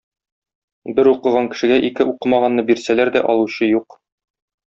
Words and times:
Бер 0.99 1.09
укыган 1.11 1.49
кешегә 1.51 1.77
ике 1.89 2.07
укымаганны 2.13 2.65
бирсәләр 2.71 3.13
дә 3.19 3.25
алучы 3.35 3.69
юк. 3.75 4.01